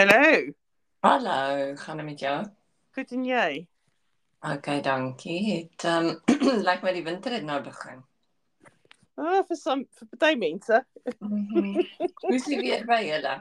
Hallo. 0.00 0.52
Hallo, 1.02 1.74
gaan 1.76 1.96
dit 1.96 2.06
met 2.06 2.20
jou? 2.20 2.44
Goed 2.90 3.10
en 3.12 3.24
jy? 3.24 3.66
OK, 4.40 4.68
dankie. 4.82 5.40
Het 5.50 5.84
ehm 5.84 6.06
um, 6.08 6.62
lyk 6.68 6.80
my 6.80 6.94
die 6.96 7.02
winter 7.04 7.34
het 7.36 7.44
nou 7.44 7.58
begin. 7.60 8.00
Ah, 9.20 9.42
vir 9.44 9.58
som 9.60 9.82
vir 9.98 10.08
party 10.14 10.38
mense. 10.40 10.78
Hoe 11.18 12.32
is 12.32 12.48
dit 12.48 12.62
weer 12.62 12.86
by 12.88 13.02
julle? 13.10 13.34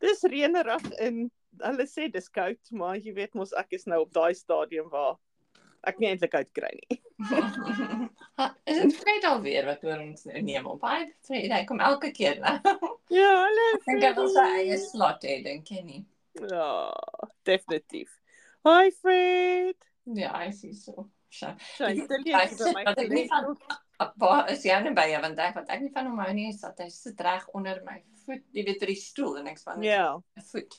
Dis 0.00 0.24
reënerig 0.24 0.88
en 1.08 1.20
hulle 1.66 1.88
sê 1.92 2.08
dis 2.14 2.32
koud, 2.40 2.72
maar 2.72 2.96
jy 2.96 3.12
weet 3.20 3.36
mos 3.36 3.52
ek 3.60 3.76
is 3.76 3.84
nou 3.84 4.00
op 4.06 4.16
daai 4.16 4.32
stadium 4.40 4.88
waar 4.96 5.18
ek 5.86 5.98
nie 6.02 6.08
eintlik 6.12 6.34
uitkry 6.34 6.72
nie. 6.82 7.00
Ha, 8.36 8.50
is 8.68 8.76
dit 8.82 8.92
Fred 9.00 9.24
alweer 9.24 9.64
wat 9.64 9.84
oor 9.88 10.00
ons 10.02 10.26
neem 10.44 10.66
op? 10.68 10.82
Hy 10.84 11.06
Fred, 11.24 11.46
hy 11.54 11.62
kom 11.64 11.78
elke 11.80 12.10
keer 12.12 12.36
nou. 12.42 12.52
Ja, 13.08 13.30
hallo. 13.46 13.64
Ek 13.78 13.86
dink 13.86 14.02
hy 14.04 14.10
wil 14.18 14.28
sy 14.34 14.44
eie 14.58 14.76
slot 14.82 15.24
hê, 15.24 15.38
dink 15.46 15.70
jy 15.72 15.80
nie? 15.86 16.02
Ja, 16.50 16.66
definitief. 17.48 18.12
Hi 18.68 18.90
Fred. 18.92 19.78
Ja, 20.20 20.34
hy 20.42 20.50
sê 20.52 20.74
so. 20.76 21.06
Sy. 21.32 21.48
Hy 21.80 21.94
jy 21.96 22.04
sit, 22.50 22.60
vir 22.60 22.76
my. 22.76 23.24
van- 23.32 23.56
Waar 24.20 24.50
is 24.52 24.60
jy 24.68 24.76
nou 24.84 24.92
by 24.92 25.06
jou 25.14 25.22
want 25.24 25.38
ek 25.40 25.54
wat 25.56 25.70
ek 25.72 25.80
nie 25.86 25.92
van 25.96 26.10
hom 26.10 26.20
hou 26.20 26.32
nie 26.36 26.50
is 26.52 26.60
dat 26.60 26.76
hy 26.84 26.90
sit 26.92 27.20
reg 27.24 27.46
onder 27.56 27.80
my 27.86 27.96
voet, 28.26 28.42
jy 28.52 28.66
weet, 28.68 28.82
op 28.84 28.90
die 28.92 28.98
stoel 29.00 29.38
en 29.40 29.48
ek 29.48 29.62
span 29.62 29.80
Ja. 29.84 30.10
voet. 30.52 30.76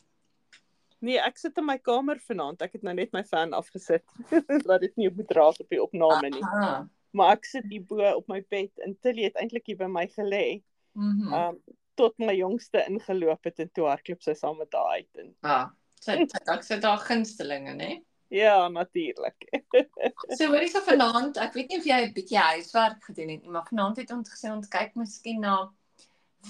Nee, 0.99 1.17
ek 1.21 1.37
sit 1.37 1.57
in 1.57 1.65
my 1.65 1.77
kamer 1.77 2.19
vanaand. 2.25 2.61
Ek 2.65 2.73
het 2.73 2.85
nou 2.85 2.93
net 2.97 3.11
my 3.13 3.23
fan 3.23 3.53
afgesit. 3.53 4.05
Laat 4.69 4.81
dit 4.81 4.95
nie 4.97 5.09
moet 5.13 5.31
raak 5.37 5.59
op 5.61 5.69
die 5.69 5.81
opname 5.83 6.31
nie. 6.33 6.43
Ah. 6.43 6.85
Maar 7.17 7.37
ek 7.37 7.45
sit 7.45 7.67
hier 7.69 7.83
bo 7.87 8.01
op 8.15 8.27
my 8.31 8.41
bed 8.49 8.71
en 8.85 8.97
Tilly 9.01 9.27
het 9.29 9.37
eintlik 9.37 9.69
hier 9.69 9.77
by 9.77 9.89
my 9.91 10.07
gelê. 10.13 10.61
Mhm. 10.97 11.33
Um 11.33 11.59
tot 11.97 12.13
my 12.21 12.33
jongste 12.37 12.83
ingeloop 12.85 13.47
het 13.49 13.59
en 13.63 13.69
toe 13.73 13.87
hardloop 13.89 14.21
sy 14.21 14.35
saam 14.37 14.59
met 14.61 14.75
haar 14.77 14.99
uit 14.99 15.21
en 15.23 15.31
Ah, 15.41 15.63
sy 15.97 16.19
ek 16.21 16.63
sit 16.65 16.83
daar 16.83 17.01
gunstelinge, 17.01 17.73
né? 17.73 18.03
ja, 18.29 18.67
natuurlik. 18.69 19.47
So 20.37 20.51
hoorie 20.51 20.69
so 20.69 20.83
vanaand, 20.85 21.39
ek 21.41 21.55
weet 21.57 21.71
nie 21.71 21.79
of 21.79 21.87
jy 21.89 21.99
'n 22.05 22.13
bietjie 22.13 22.37
huiswerk 22.37 23.01
gedoen 23.09 23.29
het 23.33 23.41
nie, 23.41 23.49
maar 23.49 23.65
vanaand 23.69 23.97
het 23.97 24.11
ons 24.11 24.29
gesê 24.29 24.51
ons 24.51 24.67
kyk 24.67 24.95
miskien 24.95 25.39
na 25.41 25.71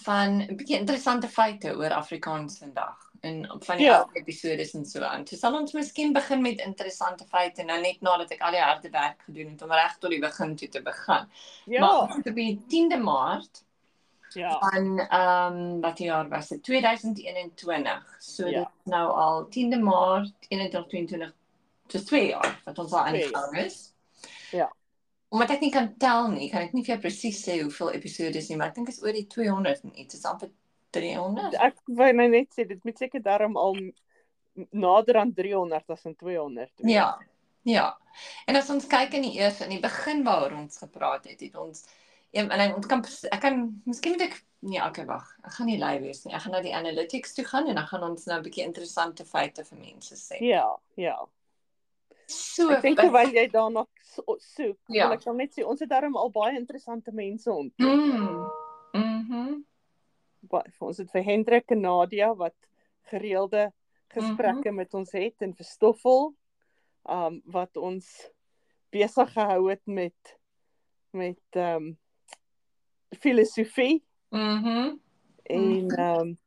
van 0.03 0.41
'n 0.41 0.55
bietjie 0.55 0.77
interessante 0.79 1.27
feite 1.29 1.75
oor 1.75 1.91
Afrikaans 1.93 2.57
vandag 2.57 3.05
en 3.21 3.45
van 3.59 3.77
die 3.77 3.85
Ja. 3.85 4.07
episodes 4.13 4.73
en 4.73 4.85
so 4.85 5.01
aan. 5.01 5.27
So 5.27 5.35
sal 5.35 5.55
ons 5.59 5.71
miskien 5.73 6.13
begin 6.13 6.41
met 6.41 6.59
interessante 6.61 7.25
feite 7.25 7.63
nou 7.63 7.81
net 7.81 8.01
nadat 8.01 8.31
ek 8.31 8.41
al 8.41 8.51
die 8.51 8.61
harde 8.61 8.89
werk 8.89 9.21
gedoen 9.25 9.49
het 9.51 9.61
om 9.61 9.71
reg 9.71 9.97
tot 9.97 10.09
die 10.09 10.19
begin 10.19 10.55
toe 10.55 10.67
te 10.69 10.81
begin. 10.81 11.27
Ja, 11.65 11.79
Maar 11.81 12.15
op 12.17 12.23
die 12.35 12.61
10de 12.67 12.97
Maart 13.03 13.63
ja. 14.33 14.59
van 14.59 14.99
ehm 14.99 15.55
um, 15.57 15.81
wat 15.81 15.97
jaar 15.97 16.29
was 16.29 16.47
dit 16.47 16.63
2021. 16.63 18.15
So 18.19 18.47
Ja. 18.47 18.59
dit 18.59 18.67
is 18.67 18.91
nou 18.91 19.11
al 19.11 19.47
10de 19.49 19.79
Maart 19.79 20.33
2022 20.39 21.33
dis 21.87 22.03
2 22.05 22.27
jaar 22.27 22.61
wat 22.65 22.79
ons 22.79 22.91
al 22.91 23.05
Twee 23.05 23.23
aangegaan 23.25 23.55
is. 23.55 23.93
Ja. 24.51 24.71
Omdat 25.29 25.57
ek 25.57 25.63
nie 25.65 25.71
kan 25.71 25.89
tel 25.99 26.29
nie, 26.31 26.49
kan 26.49 26.63
ek 26.63 26.73
nie 26.73 26.85
vir 26.85 26.95
jou 26.95 27.01
presies 27.03 27.41
sê 27.43 27.57
hoeveel 27.59 27.91
episodes 27.97 28.47
nie, 28.47 28.57
maar 28.59 28.71
ek 28.71 28.77
dink 28.79 28.91
is 28.93 29.01
oor 29.03 29.15
die 29.15 29.27
200 29.27 29.83
en 29.83 29.97
iets, 29.99 30.15
is 30.15 30.27
amper 30.29 30.51
300. 30.95 31.57
Ek 31.67 31.81
wou 31.99 32.11
nou 32.15 32.27
net 32.31 32.53
sê 32.55 32.63
dit 32.67 32.83
moet 32.87 32.97
seker 32.97 33.23
daarom 33.25 33.57
al 33.59 33.75
nader 34.71 35.19
aan 35.21 35.33
300 35.35 35.91
as 35.93 36.05
in 36.07 36.15
200. 36.15 36.71
wees. 36.79 36.93
Ja. 36.93 37.09
Ja. 37.67 37.97
En 38.47 38.55
as 38.55 38.69
ons 38.71 38.87
kyk 38.87 39.17
in 39.19 39.25
die 39.27 39.37
eerste 39.41 39.65
in 39.67 39.75
die 39.75 39.83
begin 39.83 40.23
waaroor 40.23 40.55
ons 40.55 40.79
gepraat 40.79 41.27
het, 41.27 41.41
het 41.43 41.55
ons 41.59 41.83
en, 42.31 42.49
en 42.49 42.75
ons 42.77 42.87
kan 42.87 43.03
ek 43.03 43.41
kan 43.43 43.59
miskien 43.83 44.15
moet 44.15 44.27
ek 44.29 44.37
nee, 44.59 44.81
okay, 44.81 45.05
wag. 45.09 45.27
Ek 45.43 45.57
gaan 45.57 45.69
nie 45.69 45.79
lui 45.81 45.95
wees 46.03 46.23
nie. 46.25 46.33
Ek 46.35 46.45
gaan 46.45 46.55
na 46.55 46.61
die 46.63 46.75
analytics 46.75 47.35
toe 47.37 47.45
gaan 47.47 47.67
en 47.69 47.77
dan 47.77 47.89
gaan 47.89 48.05
ons 48.07 48.25
nou 48.29 48.39
'n 48.39 48.45
bietjie 48.45 48.65
interessante 48.65 49.25
feite 49.25 49.65
vir 49.67 49.79
mense 49.79 50.15
sê. 50.15 50.39
Ja, 50.41 50.67
ja. 50.95 51.17
So 52.27 52.69
Ek 52.75 52.81
dink 52.83 52.99
terwyl 52.99 53.31
jy 53.31 53.47
daarna 53.51 53.85
so- 54.03 54.37
soek, 54.39 54.77
Ja. 54.89 55.07
wil 55.07 55.13
ek 55.17 55.23
dan 55.23 55.37
net 55.37 55.53
sê 55.55 55.63
ons 55.65 55.79
het 55.79 55.89
daarom 55.89 56.15
al 56.17 56.29
baie 56.31 56.57
interessante 56.57 57.11
mense 57.11 57.47
ontmoet. 57.51 57.77
Mm. 57.79 58.47
Mhm. 58.93 59.61
Ba- 60.49 60.63
vir 60.67 60.87
ons 60.87 60.97
het 60.97 61.11
vir 61.11 61.23
Hendrik 61.23 61.71
en 61.71 61.81
Nadia 61.81 62.33
wat 62.35 62.55
gereelde 63.09 63.71
gesprekke 64.09 64.71
met 64.73 64.93
ons 64.93 65.11
het 65.11 65.35
en 65.41 65.53
vir 65.53 65.65
Stoffel 65.65 66.33
um 67.09 67.41
wat 67.45 67.77
ons 67.77 68.29
besig 68.91 69.29
gehou 69.33 69.69
het 69.69 69.85
met 69.87 70.37
met 71.13 71.39
um 71.55 71.97
filosofie 73.19 74.03
Mhm. 74.31 74.97
en 75.49 75.99
um 75.99 76.37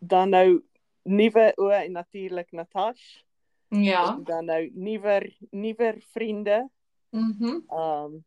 dan 0.00 0.30
nou 0.30 0.62
nuwe 1.04 1.52
o 1.58 1.68
en 1.70 1.92
natuurlik 1.92 2.52
Natash 2.52 3.22
Ja. 3.68 4.14
en 4.14 4.24
dan 4.24 4.44
nou 4.44 4.70
nuwer 4.74 5.36
nuwer 5.50 5.96
vriende 6.12 6.68
Mhm. 7.10 7.60
um 7.72 8.24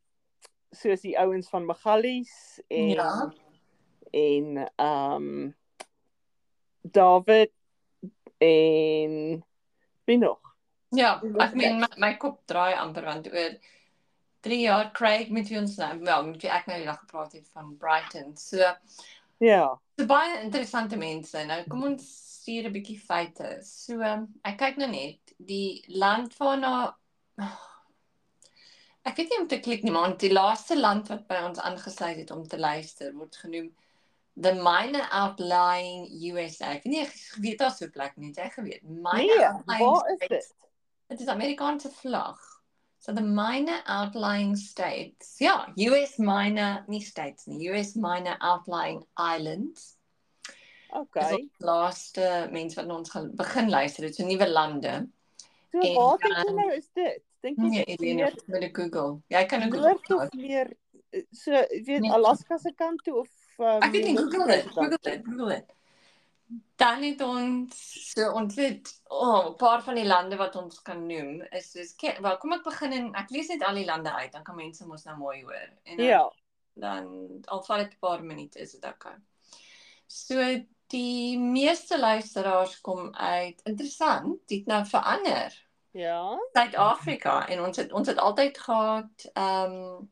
soos 0.72 1.02
die 1.02 1.18
ouens 1.20 1.50
van 1.50 1.66
Magalies 1.66 2.62
en 2.68 2.90
Ja. 2.90 3.34
en 4.12 4.72
um 4.86 5.56
David 6.82 7.52
en 8.38 9.44
wie 10.06 10.18
nog? 10.18 10.40
Ja, 10.90 11.22
ek 11.38 11.54
meen 11.54 11.80
my, 11.80 11.88
my 11.98 12.14
kop 12.18 12.40
draai 12.50 12.74
amper 12.76 13.06
want 13.06 13.28
oor 13.28 13.58
3 14.42 14.60
jaar 14.62 14.92
Craig 14.96 15.30
met 15.30 15.48
wie 15.52 15.60
ons 15.60 15.76
nou 15.78 16.00
wel 16.00 16.26
met 16.26 16.42
wie 16.42 16.50
ek 16.52 16.66
nou 16.66 16.78
die 16.80 16.88
dag 16.88 17.00
gepraat 17.00 17.34
het 17.34 17.50
van 17.54 17.76
Brighton. 17.78 18.38
So 18.38 18.58
Ja. 19.40 19.80
so 19.98 20.06
baie 20.06 20.42
interessante 20.44 20.98
mense. 20.98 21.46
Nou 21.46 21.64
kom 21.68 21.84
ons 21.84 22.08
stuur 22.50 22.68
'n 22.68 22.74
bietjie 22.74 23.00
feite. 23.00 23.60
So 23.62 24.02
ek 24.44 24.58
kyk 24.58 24.80
nou 24.82 24.90
net 24.90 25.34
die 25.38 25.84
land 25.88 26.34
waarna 26.42 26.96
Ek 29.08 29.16
weet 29.16 29.30
nie 29.32 29.40
om 29.42 29.48
te 29.48 29.60
klik 29.64 29.84
nie, 29.84 29.94
maar 29.96 30.18
die 30.20 30.34
laaste 30.34 30.76
land 30.78 31.08
wat 31.10 31.24
by 31.30 31.38
ons 31.48 31.62
aangesluit 31.64 32.18
het 32.20 32.32
om 32.36 32.44
te 32.48 32.60
luister 32.60 33.14
word 33.16 33.38
genoem 33.42 33.70
The 34.40 34.54
Minor 34.54 35.08
Outlying 35.22 36.10
USA. 36.30 36.74
Ek 36.76 36.84
weet 36.84 36.94
nie 36.94 37.02
ek 37.06 37.16
weet 37.40 37.62
daar 37.62 37.72
so 37.72 37.86
'n 37.86 37.94
plek 37.96 38.18
nie, 38.18 38.34
jy 38.36 38.50
geweet. 38.58 38.84
Minor 38.84 39.62
Nee, 39.66 39.80
waar 39.80 40.12
is 40.14 40.28
dit? 40.28 40.54
Dit 41.10 41.22
is 41.22 41.28
Amerikaanse 41.28 41.90
vlag. 42.02 42.42
So 43.00 43.14
the 43.14 43.22
minor 43.22 43.80
outlying 43.88 44.58
states. 44.58 45.38
Ja, 45.40 45.72
US 45.78 46.18
minor 46.18 46.84
nie 46.88 47.02
states 47.02 47.48
nie. 47.48 47.70
US 47.70 47.96
minor 47.96 48.36
outlying 48.42 49.06
islands. 49.16 49.99
Dis 50.90 51.00
Okay. 51.00 51.36
die 51.36 51.50
laaste 51.58 52.48
mense 52.52 52.76
wat 52.76 52.90
ons 52.98 53.10
gaan 53.10 53.32
begin 53.36 53.70
luister. 53.70 54.02
Dit 54.08 54.20
is 54.20 54.26
nuwe 54.26 54.48
lande. 54.50 55.08
So 55.72 55.80
en 55.80 55.96
waar 55.96 56.18
dink 56.18 56.38
jy 56.38 56.54
nou 56.54 56.72
is 56.74 56.90
dit? 56.94 57.24
Dink 57.42 57.58
jy 57.58 57.70
Nee, 57.70 57.86
dit 57.86 58.00
is 58.00 58.00
nie 58.00 58.24
met 58.48 58.62
die 58.62 58.74
Google. 58.76 59.22
Jy 59.28 59.46
kan 59.46 59.64
ook 59.64 59.76
Google. 59.76 60.16
of 60.26 60.32
meer 60.34 60.74
so 61.32 61.52
weet 61.52 62.02
Nee. 62.02 62.12
Alaska 62.12 62.58
se 62.58 62.72
kant 62.76 63.04
toe 63.04 63.16
of 63.20 63.30
um, 63.60 63.82
Ek 63.82 63.92
weet 63.92 64.06
nie 64.06 64.18
Google 64.18 64.46
dit. 64.48 64.64
Google 64.66 64.90
toe? 64.98 65.12
dit. 65.12 65.22
Google 65.26 65.48
dit. 65.50 65.66
Dan 66.76 67.04
het 67.04 67.22
ons 67.22 67.80
so 68.14 68.32
ons 68.34 68.56
het 68.56 68.90
oh, 69.10 69.50
'n 69.50 69.56
paar 69.56 69.84
van 69.84 69.96
die 69.96 70.06
lande 70.08 70.36
wat 70.38 70.56
ons 70.56 70.82
kan 70.82 71.06
noem 71.08 71.42
is 71.52 71.72
soos 71.72 71.94
wel 72.22 72.38
kom 72.38 72.54
ek 72.54 72.64
begin 72.64 72.92
en 72.94 73.14
ek 73.16 73.30
lees 73.30 73.48
net 73.48 73.64
al 73.64 73.76
die 73.76 73.86
lande 73.86 74.12
uit 74.12 74.32
dan 74.32 74.44
kan 74.44 74.56
mense 74.56 74.86
mos 74.88 75.04
nou 75.06 75.18
mooi 75.18 75.44
hoor. 75.44 75.70
En 75.84 75.98
dan- 75.98 76.06
Ja. 76.06 76.32
dan 76.74 77.30
al 77.46 77.64
val 77.64 77.78
dit 77.78 77.94
'n 77.94 78.00
paar 78.00 78.24
minute 78.24 78.60
is 78.60 78.72
dit 78.72 78.86
okay. 78.86 79.16
So 80.08 80.36
die 80.90 81.40
meeste 81.40 82.00
luisteraars 82.00 82.80
kom 82.82 83.10
uit 83.16 83.62
interessant, 83.64 84.40
dit 84.50 84.66
nou 84.66 84.84
verander. 84.86 85.54
Ja. 85.92 86.38
Suid-Afrika 86.54 87.48
en 87.48 87.64
ons 87.66 87.78
het 87.78 87.92
ons 87.94 88.08
het 88.08 88.18
altyd 88.18 88.58
gehad 88.58 89.30
um 89.34 90.10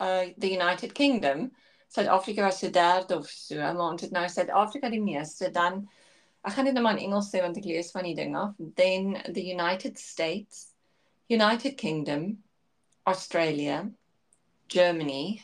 uh 0.00 0.26
the 0.38 0.52
United 0.52 0.92
Kingdom. 0.92 1.48
Suid-Afrika 1.88 2.42
was 2.42 2.58
se 2.58 2.70
derde 2.70 3.16
of 3.18 3.26
so, 3.26 3.56
maar 3.56 3.90
ons 3.90 4.02
het 4.02 4.10
nou 4.10 4.28
Suid-Afrika 4.28 4.88
die 4.88 5.02
meeste 5.02 5.50
dan 5.50 5.88
ek 6.40 6.52
gaan 6.54 6.64
dit 6.64 6.74
nou 6.74 6.84
maar 6.84 6.96
in 6.96 7.08
Engels 7.08 7.28
sê 7.32 7.42
want 7.44 7.56
ek 7.56 7.68
lees 7.68 7.90
van 7.92 8.08
die 8.08 8.14
ding 8.16 8.36
af. 8.36 8.54
Then 8.74 9.16
the 9.32 9.44
United 9.44 9.98
States, 9.98 10.72
United 11.28 11.76
Kingdom, 11.76 12.42
Australia, 13.04 13.90
Germany, 14.68 15.42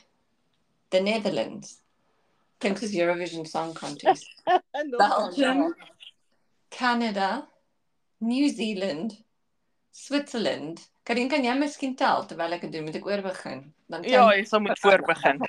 the 0.91 1.01
Netherlands. 1.01 1.84
Klink 2.65 2.79
soos 2.81 2.95
Eurovision 2.97 3.45
Song 3.47 3.75
Contest. 3.77 4.25
Nog 4.73 4.97
Belgium, 4.97 5.59
wel, 5.59 5.75
Canada, 6.71 7.47
New 8.19 8.49
Zealand, 8.49 9.13
Switzerland. 9.91 10.81
Karin, 11.05 11.29
kan 11.29 11.45
jy 11.45 11.53
miskien 11.61 11.93
tel 12.01 12.25
terwyl 12.25 12.57
ek 12.57 12.65
dit 12.65 12.73
doen? 12.73 12.87
Moet 12.89 12.97
ek 13.03 13.09
oor 13.11 13.21
begin? 13.27 13.61
Dan 13.93 14.07
Ja, 14.09 14.23
jy 14.33 14.47
sal 14.49 14.65
moet 14.65 14.81
voor 14.81 15.05
begin. 15.05 15.43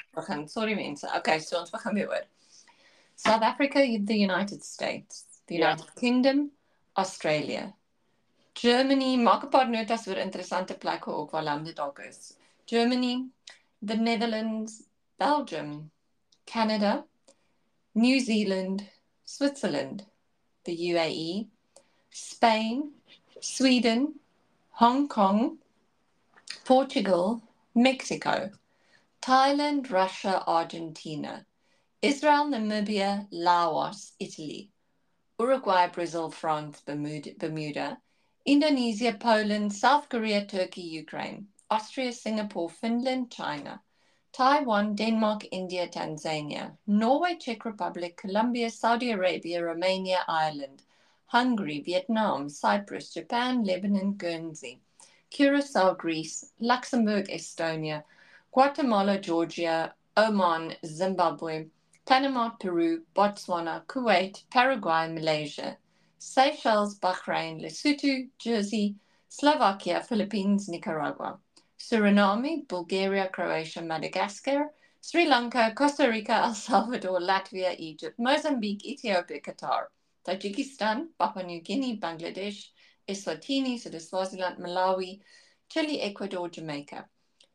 Sorry 0.51 0.75
mense. 0.75 1.07
Okay, 1.15 1.39
so 1.39 1.55
ons 1.61 1.71
begin 1.71 1.95
weer 1.95 2.11
oor. 2.11 2.27
South 3.15 3.47
Africa, 3.47 3.79
the 3.79 4.19
United 4.19 4.63
States, 4.67 5.23
the 5.47 5.55
Ja. 5.55 5.71
United 5.71 5.95
Kingdom, 5.95 6.51
Australia. 6.99 7.71
Germany, 8.59 9.15
maak 9.15 9.43
'n 9.47 9.49
paar 9.55 9.69
notas 9.69 10.07
oor 10.07 10.17
interessante 10.19 10.75
plekke 10.75 11.07
ook 11.15 11.31
waar 11.31 11.43
lande 11.43 11.73
dalk 11.73 11.99
is. 11.99 12.35
Germany, 12.65 13.29
the 13.79 13.95
Netherlands, 13.95 14.83
Belgium, 15.17 15.91
Canada, 16.45 17.05
New 17.93 18.19
Zealand, 18.19 18.87
Switzerland, 19.25 20.05
the 20.65 20.77
UAE, 20.91 21.47
Spain, 22.11 22.91
Sweden, 23.41 24.19
Hong 24.71 25.07
Kong, 25.07 25.57
Portugal, 26.65 27.41
Mexico, 27.73 28.51
Thailand, 29.21 29.91
Russia, 29.91 30.43
Argentina, 30.47 31.45
Israel, 32.01 32.45
Namibia, 32.45 33.27
Laos, 33.31 34.13
Italy, 34.19 34.69
Uruguay, 35.39 35.87
Brazil, 35.87 36.29
France, 36.29 36.81
Bermuda, 36.85 37.31
Bermuda, 37.37 37.97
Indonesia, 38.45 39.13
Poland, 39.19 39.73
South 39.73 40.07
Korea, 40.07 40.45
Turkey, 40.45 40.81
Ukraine, 40.81 41.47
Austria, 41.69 42.13
Singapore, 42.13 42.69
Finland, 42.69 43.31
China, 43.31 43.81
Taiwan, 44.35 44.95
Denmark, 44.95 45.45
India, 45.49 45.87
Tanzania, 45.87 46.75
Norway, 46.85 47.35
Czech 47.35 47.63
Republic, 47.63 48.17
Colombia, 48.17 48.69
Saudi 48.69 49.11
Arabia, 49.11 49.63
Romania, 49.63 50.25
Ireland, 50.27 50.83
Hungary, 51.27 51.79
Vietnam, 51.79 52.49
Cyprus, 52.49 53.13
Japan, 53.13 53.63
Lebanon, 53.63 54.11
Guernsey, 54.15 54.81
Curacao, 55.31 55.93
Greece, 55.93 56.51
Luxembourg, 56.59 57.29
Estonia, 57.29 58.03
Guatemala, 58.51 59.17
Georgia, 59.19 59.93
Oman, 60.17 60.75
Zimbabwe, 60.85 61.67
Panama, 62.05 62.49
Peru, 62.59 63.03
Botswana, 63.15 63.85
Kuwait, 63.85 64.43
Paraguay, 64.49 65.07
Malaysia, 65.13 65.77
Seychelles, 66.19 66.99
Bahrain, 66.99 67.61
Lesotho, 67.61 68.27
Jersey, 68.37 68.97
Slovakia, 69.29 70.01
Philippines, 70.01 70.67
Nicaragua, 70.67 71.39
Suriname, 71.85 72.67
Bulgaria, 72.67 73.29
Croatia, 73.29 73.83
Madagascar, 73.83 74.71
Sri 75.01 75.27
Lanka, 75.27 75.71
Costa 75.75 76.09
Rica, 76.09 76.33
El 76.45 76.55
Salvador, 76.55 77.19
Latvia, 77.19 77.75
Egypt, 77.77 78.17
Mozambique, 78.17 78.83
Ethiopia, 78.83 79.39
Qatar, 79.39 79.83
Tajikistan, 80.27 81.09
Papua 81.19 81.43
New 81.43 81.61
Guinea, 81.61 81.97
Bangladesh, 81.97 82.69
Eswatini, 83.07 83.77
so 83.79 83.91
Swaziland, 83.99 84.57
Malawi, 84.57 85.19
Chile, 85.69 86.01
Ecuador, 86.01 86.49
Jamaica, 86.49 87.05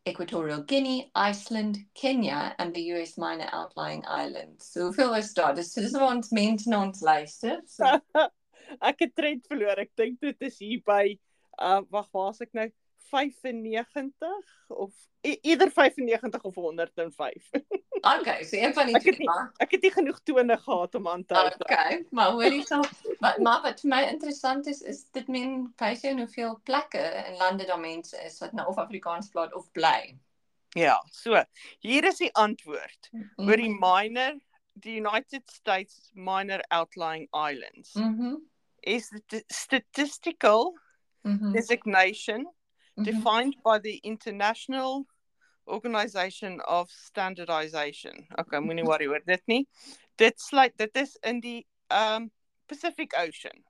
Equatorial 0.07 0.63
Guinea, 0.63 1.11
Iceland, 1.17 1.79
Kenya, 1.93 2.55
and 2.61 2.73
the 2.73 2.83
US 2.93 3.19
minor 3.19 3.49
outlying 3.53 4.05
islands. 4.07 4.71
So 4.71 4.93
hoeveel 4.93 5.17
is 5.17 5.35
daar? 5.35 5.55
Dus 5.57 5.73
dis 5.73 5.91
waar 5.91 6.15
ons 6.15 6.31
mense 6.31 6.69
na 6.69 6.83
ons 6.83 7.01
luister. 7.01 7.61
So, 7.67 7.99
ek 8.81 9.03
het 9.09 9.15
tred 9.17 9.43
verloor. 9.51 9.83
Ek 9.83 9.91
dink 9.99 10.21
dit 10.21 10.47
is 10.47 10.63
hier 10.63 10.87
by 10.87 11.19
uh 11.59 11.81
wag, 11.91 12.07
waar 12.15 12.31
is 12.31 12.47
ek 12.47 12.55
nou? 12.55 12.71
95 13.09 14.69
of 14.69 14.93
e 15.23 15.39
eerder 15.43 15.71
95 15.71 16.43
of 16.43 16.55
105. 16.55 17.51
okay, 18.19 18.45
so 18.45 18.57
een 18.57 18.75
van 18.75 18.87
die 18.87 18.95
Ek 18.97 19.05
het 19.05 19.15
twee. 19.15 19.29
nie- 19.29 19.49
Ek 19.59 19.71
het 19.71 19.83
nie 19.83 19.91
genoeg 19.93 20.21
tone 20.23 20.57
gehad 20.57 20.95
om 20.95 21.09
aan 21.09 21.25
te 21.25 21.35
hou. 21.35 21.51
Okay, 21.59 22.07
maar 22.11 22.31
hoor 22.31 22.45
jy 22.45 22.63
so 22.65 22.81
maar, 23.21 23.37
maar 23.43 23.63
wat 23.63 23.81
vir 23.81 23.89
my 23.93 24.03
interessant 24.09 24.67
is 24.67 24.81
is 24.81 25.05
dit 25.13 25.29
men 25.29 25.73
wys 25.77 26.01
jou 26.01 26.15
hoeveel 26.19 26.61
plekke 26.65 27.03
in 27.27 27.37
lande 27.37 27.67
daar 27.67 27.81
mense 27.81 28.17
is 28.25 28.39
wat 28.41 28.53
nou 28.53 28.69
of 28.69 28.77
Afrikaans 28.79 29.29
praat 29.29 29.55
of 29.55 29.71
bly. 29.73 30.17
Ja, 30.77 31.01
so 31.11 31.43
hier 31.81 32.05
is 32.05 32.17
die 32.23 32.31
antwoord 32.35 33.11
oor 33.37 33.57
die 33.57 33.73
minor 33.81 34.39
the 34.81 34.95
United 34.97 35.51
States 35.51 36.11
minor 36.15 36.61
outlying 36.71 37.29
islands 37.35 37.93
Mhm. 37.95 38.37
is 38.81 39.09
the 39.29 39.45
statistical 39.49 40.79
Mhm. 41.23 41.53
designation 41.53 42.47
mhm. 43.01 43.09
defined 43.09 43.57
by 43.63 43.79
the 43.79 43.97
International 44.03 45.07
Organization 45.67 46.61
of 46.67 46.91
Standardization. 46.91 48.27
Okay, 48.39 48.59
moenie 48.59 48.85
worry 48.85 49.07
oor 49.07 49.21
dit 49.25 49.43
nie. 49.47 49.69
Dit 50.17 50.41
sluit 50.41 50.77
dit 50.77 50.97
is 50.97 51.17
in 51.23 51.41
die 51.41 51.67
um 51.89 52.31
Pacific 52.67 53.15
Ocean. 53.19 53.65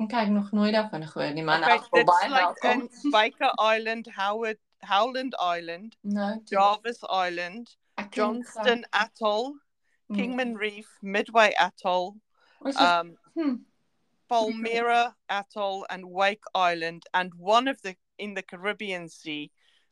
Ek 0.00 0.12
het 0.16 0.30
nog 0.32 0.52
nooit 0.52 0.72
daarvan 0.72 1.04
gehoor 1.08 1.32
nie, 1.32 1.44
maar 1.44 1.60
Okay, 1.60 1.76
nou 1.76 2.04
baie 2.04 2.28
sluit 2.28 2.60
welkom. 2.60 2.88
Baker 3.10 3.52
Island, 3.76 4.08
Howard 4.16 4.60
Howland 4.80 5.34
Island, 5.56 5.96
toe- 6.02 6.40
Jarvis 6.44 7.02
Island, 7.02 7.76
ek 8.00 8.10
ken 8.10 8.22
Johnston 8.22 8.86
Atoll, 8.90 9.58
Mm. 10.10 10.16
Kingman 10.16 10.54
Reef, 10.56 10.88
Midway 11.02 11.54
Atoll, 11.54 12.16
um, 12.80 13.16
hmm. 13.34 13.54
Palmyra 14.28 15.14
Atoll, 15.28 15.86
and 15.88 16.04
Wake 16.04 16.42
Island, 16.52 17.04
and 17.14 17.32
one 17.34 17.68
of 17.68 17.80
the 17.82 17.94
in 18.20 18.34
the 18.34 18.42
Caribbean 18.42 19.08
Sea 19.08 19.50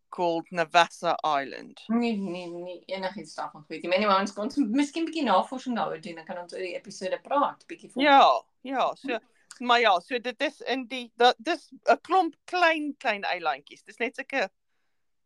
called 0.08 0.46
Navassa 0.50 1.14
Island. 1.24 1.82
Nee, 1.86 2.16
nee, 2.16 2.46
nee, 2.46 2.82
enigiets 2.86 3.34
daarvan 3.34 3.64
weet 3.68 3.82
nie. 3.82 3.90
Maar 3.90 3.98
anyway, 3.98 4.20
ons 4.20 4.32
kan 4.32 4.44
ons 4.44 4.56
miskien 4.56 5.02
'n 5.02 5.10
bietjie 5.10 5.24
navorsing 5.24 5.76
daaroor 5.76 6.00
doen. 6.00 6.14
Dan 6.14 6.24
kan 6.24 6.38
ons 6.38 6.52
oor 6.52 6.64
die 6.64 6.74
episode 6.74 7.20
praat, 7.20 7.66
bietjie 7.66 7.90
voor. 7.90 8.02
Ja, 8.02 8.44
ja, 8.60 8.94
so 8.94 9.18
maar 9.58 9.80
ja, 9.80 10.00
so 10.00 10.18
dit 10.18 10.40
is 10.40 10.60
in 10.60 10.86
die 10.86 11.12
dat 11.16 11.34
dis 11.38 11.70
'n 11.84 12.00
klomp 12.00 12.34
klein 12.44 12.94
klein 12.96 13.22
eilandjies. 13.22 13.82
Dis 13.82 13.98
net 13.98 14.14
sulke 14.14 14.50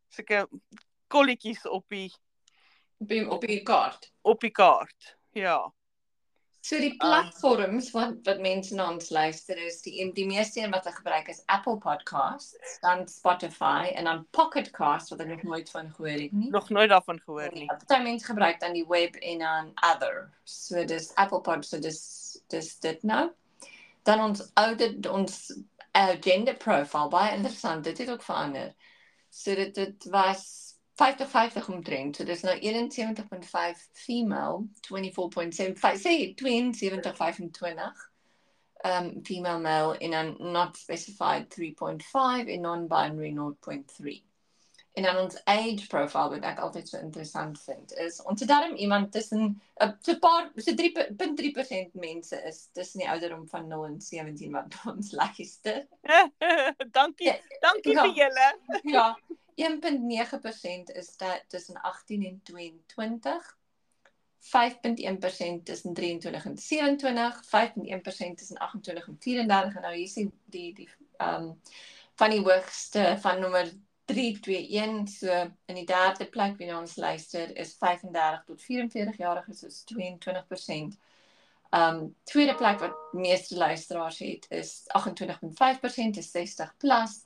sulke 0.09 0.49
kolletjies 1.07 1.67
op 1.67 1.89
die 1.89 2.13
op 2.99 3.09
die, 3.09 3.31
op 3.31 3.41
die 3.41 3.63
kaart. 3.63 4.13
op 4.23 4.41
die 4.41 4.51
kaart. 4.51 5.17
Ja. 5.33 5.73
So 6.63 6.79
die 6.79 6.93
Um, 6.93 6.99
platforms 6.99 7.91
wat 7.91 8.21
wat 8.23 8.39
mense 8.41 8.75
na 8.79 8.85
ons 8.93 9.11
luister 9.11 9.59
is 9.59 9.81
die 9.83 10.05
die 10.15 10.27
meeste 10.29 10.61
een 10.61 10.71
wat 10.71 10.85
hulle 10.87 10.95
gebruik 10.95 11.29
is 11.33 11.43
Apple 11.51 11.75
Podcasts, 11.83 12.79
dan 12.85 13.03
Spotify 13.11 13.91
en 13.97 14.07
dan 14.07 14.21
Pocket 14.31 14.71
Cast 14.71 15.11
wat 15.11 15.25
ek 15.25 15.33
nog 15.33 15.43
nooit 15.43 15.71
van 15.75 15.91
gehoor 15.97 16.23
het 16.23 16.33
nie. 16.33 16.51
Nog 16.55 16.71
nooit 16.71 16.89
daarvan 16.89 17.19
gehoor 17.25 17.51
nie. 17.53 17.67
Ja, 17.67 17.81
Party 17.83 18.03
mense 18.03 18.31
gebruik 18.31 18.61
dan 18.63 18.79
die 18.79 18.87
web 18.87 19.19
en 19.19 19.43
dan 19.43 19.73
other. 19.91 20.31
So 20.45 20.85
dis 20.87 21.11
Apple 21.15 21.41
Pod, 21.41 21.67
so 21.67 21.83
dis 21.83 22.39
dis 22.55 22.79
dit 22.79 23.03
nou. 23.03 23.33
Dan 24.07 24.23
ons 24.31 24.47
oude 24.55 24.95
ons 25.11 25.41
agenda 25.99 26.55
profile 26.55 27.11
baie 27.11 27.35
interessant. 27.35 27.85
Dit 27.85 27.99
het 27.99 28.11
ook 28.11 28.23
verander. 28.23 28.71
So 29.31 29.55
dit 29.59 29.75
dit 29.75 30.07
was 30.15 30.72
50 30.99 31.27
50 31.27 31.69
omtrent. 31.73 32.17
So 32.17 32.25
dis 32.25 32.43
nou 32.45 32.57
71.5 32.61 33.85
female, 33.95 34.67
24.75 34.89 36.03
sê 36.03 36.17
72 36.37 37.13
25. 37.13 38.09
Um 38.85 39.23
female 39.23 39.61
male 39.61 39.93
in 40.01 40.13
a 40.13 40.25
not 40.41 40.77
specified 40.77 41.49
3.5 41.51 42.49
en 42.49 42.63
non-binary 42.63 43.33
0.3. 43.33 44.23
En 44.93 45.03
dan 45.03 45.17
ons 45.17 45.45
age 45.45 45.87
profile 45.89 46.29
wat 46.35 46.45
ek 46.45 46.59
altyd 46.61 46.89
so 46.89 46.99
interessant 47.01 47.61
vind 47.65 47.95
is 48.05 48.19
ons 48.29 48.43
het 48.45 48.49
daarom 48.51 48.75
iemand 48.77 49.13
tussen 49.13 49.55
uh, 49.81 49.89
so 50.05 50.19
paar 50.21 50.51
so 50.57 50.75
3.3% 50.77 51.95
mense 51.97 52.41
is 52.49 52.67
tussen 52.77 53.01
die 53.01 53.09
ouderdom 53.09 53.47
van 53.49 53.71
0 53.71 53.87
en 53.87 54.01
17 54.01 54.53
wat 54.53 54.77
ons 54.93 55.13
luister. 55.17 55.87
dankie. 56.99 57.31
Ja, 57.31 57.39
Dankie 57.65 57.97
ja. 57.97 58.05
vir 58.05 58.21
julle. 58.21 58.51
Ja, 58.97 59.07
1.9% 59.57 60.93
is 60.93 61.17
dat 61.17 61.45
tussen 61.49 61.81
18 61.81 62.25
en 62.25 62.41
22. 62.45 63.57
5.1% 64.43 65.63
tussen 65.63 65.95
23 65.95 66.45
en 66.45 66.59
27, 66.59 67.43
5.1% 67.45 68.35
tussen 68.35 68.59
28 68.59 69.09
en 69.09 69.17
34 69.21 69.75
en 69.75 69.83
nou 69.83 69.95
hier 69.95 70.09
sien 70.09 70.33
die 70.45 70.75
die 70.75 70.89
ehm 71.17 71.49
um, 71.49 71.57
van 72.21 72.31
die 72.31 72.43
hoogste 72.45 73.17
van 73.23 73.41
nommer 73.41 73.71
321 74.13 75.09
so 75.09 75.51
in 75.67 75.75
die 75.75 75.87
derde 75.89 76.27
plek 76.27 76.59
wie 76.59 76.69
na 76.69 76.79
ons 76.79 76.97
luister 76.97 77.51
is 77.57 77.75
35 77.81 78.45
tot 78.47 78.63
44 78.63 79.19
jariges 79.19 79.63
is 79.63 79.83
22%. 79.93 80.99
Um 81.73 82.15
tweede 82.29 82.55
plek 82.55 82.81
wat 82.81 82.97
meeste 83.13 83.57
luisteraars 83.57 84.19
het 84.19 84.47
is 84.51 84.83
28.5% 84.99 86.21
is 86.21 86.31
60 86.31 86.75
plus 86.77 87.23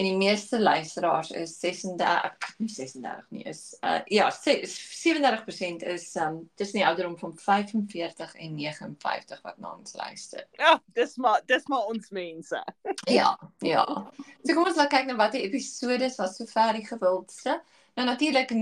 en 0.00 0.06
die 0.06 0.16
meeste 0.16 0.58
luisteraars 0.60 1.30
is 1.36 1.52
36 1.60 2.54
nie 2.62 2.68
36 2.72 3.26
nie 3.36 3.42
is 3.50 3.60
uh 3.84 3.98
ja 4.08 4.30
se- 4.32 4.62
37% 4.64 5.82
is 5.92 6.06
um 6.16 6.38
tussen 6.56 6.78
die 6.80 6.86
ouderdom 6.86 7.18
van 7.20 7.34
45 7.36 8.34
en 8.34 8.54
59 8.54 9.42
wat 9.44 9.58
na 9.58 9.74
ons 9.76 9.92
luister. 9.98 10.46
Ja, 10.58 10.78
dis 10.96 11.16
maar 11.16 11.42
dis 11.46 11.66
maar 11.68 11.84
ons 11.92 12.08
mense. 12.10 12.62
Ja, 13.18 13.34
ja. 13.58 13.84
So 14.44 14.54
kom 14.54 14.64
ons 14.70 14.76
laat 14.78 14.90
kyk 14.92 15.06
na 15.10 15.16
watter 15.20 15.40
episodes 15.44 16.16
was 16.20 16.36
sover 16.40 16.72
die 16.78 16.86
gewildste. 16.86 17.58
Nou 17.98 18.06
natuurlik, 18.06 18.52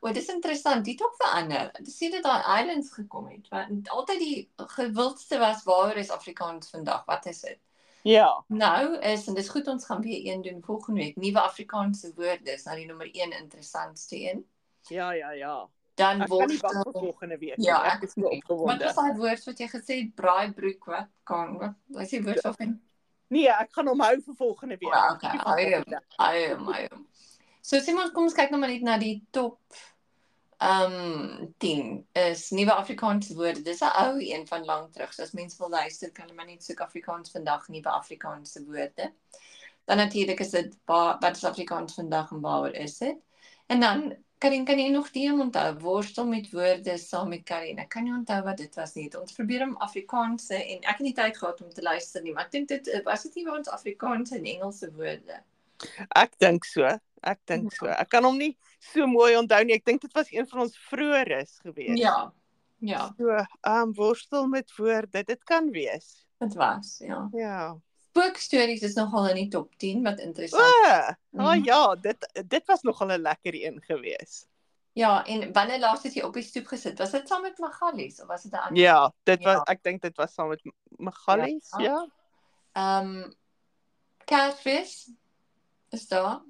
o, 0.00 0.12
dis 0.14 0.28
interessant, 0.32 0.84
dit 0.86 0.94
het 0.94 1.02
ook 1.08 1.16
verander. 1.18 1.70
Dis 1.82 1.96
sien 1.98 2.12
dit 2.14 2.22
daai 2.24 2.62
islands 2.62 2.92
gekom 2.94 3.26
het. 3.32 3.48
Want 3.50 3.90
altyd 3.90 4.18
die 4.22 4.38
gewildste 4.78 5.38
was 5.42 5.64
waar 5.66 5.96
is 6.00 6.10
Afrikaans 6.14 6.70
vandag? 6.70 7.02
Wat 7.10 7.26
is 7.26 7.40
dit? 7.40 7.58
Ja. 8.06 8.28
Nou 8.48 8.98
is 9.02 9.26
en 9.26 9.34
dis 9.34 9.48
goed 9.50 9.66
ons 9.72 9.84
gaan 9.88 10.00
weer 10.04 10.20
een 10.32 10.42
doen 10.42 10.60
volgende 10.62 11.00
week. 11.00 11.16
Nuwe 11.16 11.40
Afrikaanse 11.42 12.12
woorde 12.14 12.52
is 12.52 12.62
nou 12.68 12.76
die 12.78 12.86
nommer 12.86 13.08
1 13.10 13.32
interessantste 13.40 14.20
een. 14.20 14.44
Ja, 14.94 15.10
ja, 15.12 15.30
ja. 15.34 15.56
Dan 15.96 16.20
Ek 16.22 16.28
kan 16.28 16.36
word 16.36 16.52
nie 16.52 16.58
wag 16.60 16.76
vir 16.82 16.92
volgende 16.92 17.38
week. 17.40 17.54
Ja, 17.64 17.80
nie. 17.82 17.90
ek 17.90 17.96
ek 17.96 18.02
is 18.08 18.14
Wat 18.14 18.32
opgewonde. 18.32 18.84
was 18.84 18.94
daai 18.94 19.16
woord 19.16 19.44
wat 19.48 19.58
jy 19.64 19.68
gesê 19.72 19.96
het? 20.02 20.14
Braaibroek 20.14 20.84
wat 20.92 21.08
kan 21.24 21.56
wat? 21.58 21.74
Wat 21.86 22.02
is 22.04 22.10
die 22.14 22.22
woord 22.22 22.46
van? 22.60 22.76
Nee, 23.28 23.48
ek 23.50 23.72
gaan 23.74 23.88
hom 23.90 24.00
hou 24.04 24.14
vir 24.22 24.34
volgende 24.38 24.76
week. 24.78 24.92
Ja, 24.94 25.12
okay. 25.14 25.32
Nie 25.32 25.40
Ai, 25.40 25.64
volgende. 25.72 26.02
Ai, 26.16 26.54
my. 26.62 26.88
So 27.66 27.80
sê 27.82 27.96
ons 27.96 28.12
kom 28.14 28.28
ons 28.28 28.36
kyk 28.38 28.52
nou 28.54 28.60
maar 28.62 28.70
net 28.70 28.82
na 28.86 28.98
die 29.02 29.16
top 29.34 29.58
Ehm 30.58 31.52
10 31.58 32.06
is 32.12 32.50
nuwe 32.50 32.72
Afrikaanse 32.72 33.34
woorde. 33.34 33.62
Dis 33.62 33.80
'n 33.80 33.92
ou 34.04 34.20
een 34.20 34.46
van 34.46 34.64
lank 34.64 34.92
terug. 34.92 35.12
So 35.12 35.22
as 35.22 35.32
mense 35.32 35.58
wil 35.58 35.68
luister, 35.68 36.12
kan 36.12 36.24
hulle 36.24 36.36
maar 36.36 36.46
net 36.46 36.64
soek 36.64 36.80
Afrikaans 36.80 37.30
vandag 37.30 37.68
nuwe 37.68 37.88
Afrikaanse 37.88 38.64
woorde. 38.64 39.12
Dan 39.84 39.96
natuurlik 39.96 40.40
is 40.40 40.50
dit 40.50 40.78
wat 40.84 41.36
is 41.36 41.44
Afrikaans 41.44 41.94
vandag 41.94 42.30
en 42.30 42.40
waaroor 42.40 42.72
is 42.74 42.98
dit? 42.98 43.16
En 43.66 43.80
dan 43.80 44.16
Karin, 44.38 44.64
kan 44.64 44.78
jy 44.78 44.90
nog 44.92 45.06
die 45.14 45.30
onthou 45.32 45.78
worstel 45.80 46.26
met 46.26 46.50
woorde 46.52 46.98
saam 46.98 47.28
met 47.32 47.44
Karin? 47.48 47.78
Ek 47.80 47.88
kan 47.88 48.04
nie 48.04 48.12
onthou 48.12 48.42
wat 48.44 48.58
dit 48.60 48.74
was 48.76 48.92
nie. 48.94 49.06
Ons 49.16 49.32
probeer 49.32 49.62
om 49.64 49.76
Afrikaanse 49.76 50.58
en 50.58 50.82
ek 50.82 50.98
het 50.98 51.04
nie 51.06 51.14
tyd 51.16 51.38
gehad 51.38 51.62
om 51.64 51.70
te 51.72 51.82
luister 51.82 52.22
nie, 52.22 52.34
maar 52.36 52.44
ek 52.44 52.52
dink 52.52 52.68
dit 52.68 52.90
was 53.04 53.22
dit 53.22 53.34
nie 53.34 53.44
waar 53.44 53.56
ons 53.62 53.72
Afrikaanse 53.72 54.36
en 54.36 54.44
Engelse 54.44 54.90
woorde. 54.92 55.40
Ek 56.20 56.36
dink 56.38 56.68
so. 56.68 56.98
Ek 57.22 57.40
dink 57.44 57.72
so. 57.72 57.86
Ek 57.86 58.08
kan 58.08 58.24
hom 58.24 58.38
nie 58.38 58.56
so 58.92 59.06
mooi 59.06 59.36
onthou 59.36 59.62
nie. 59.64 59.74
Ek 59.74 59.84
dink 59.84 60.00
dit 60.00 60.12
was 60.12 60.32
een 60.32 60.46
van 60.46 60.60
ons 60.66 60.76
vroeëres 60.90 61.58
gewees. 61.64 61.98
Ja. 62.00 62.32
Ja. 62.78 63.14
So, 63.16 63.32
ehm 63.32 63.46
um, 63.88 63.94
worstel 63.94 64.46
met 64.46 64.72
woorde, 64.76 65.22
dit 65.24 65.44
kan 65.44 65.70
wees. 65.70 66.26
Dit 66.38 66.54
was, 66.54 66.98
ja. 66.98 67.28
Ja. 67.32 67.76
Spookstories 68.10 68.82
is 68.82 68.94
nogal 68.94 69.28
in 69.28 69.34
die 69.34 69.48
top 69.48 69.74
10 69.76 70.02
wat 70.04 70.20
interessant. 70.20 70.62
O, 70.62 70.90
oh, 71.40 71.46
oh, 71.46 71.56
ja, 71.64 71.94
dit 72.00 72.28
dit 72.48 72.66
was 72.66 72.82
nogal 72.82 73.12
'n 73.16 73.22
lekker 73.22 73.54
een 73.54 73.80
gewees. 73.82 74.46
Ja, 74.92 75.24
en 75.24 75.52
wanneer 75.52 75.78
laas 75.78 76.02
het 76.02 76.14
jy 76.14 76.22
op 76.22 76.34
die 76.34 76.42
stoep 76.42 76.66
gesit? 76.66 76.98
Was 76.98 77.10
dit 77.10 77.28
saam 77.28 77.42
met 77.42 77.58
Magalies 77.58 78.20
of 78.20 78.26
was 78.26 78.42
dit 78.42 78.52
'n 78.52 78.56
ander? 78.56 78.82
Ja, 78.82 79.12
dit 79.22 79.42
was 79.44 79.54
ja. 79.54 79.62
ek 79.62 79.82
dink 79.82 80.02
dit 80.02 80.16
was 80.16 80.34
saam 80.34 80.48
met 80.48 80.62
Magalies, 80.96 81.68
ja. 81.78 82.08
Ehm 82.72 82.84
ja. 82.84 83.00
um, 83.00 83.34
Kersfees 84.24 85.10
is 85.90 86.08
daar 86.08 86.42